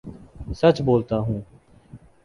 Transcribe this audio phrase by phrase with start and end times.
[0.55, 1.41] سچ بولتا ہوں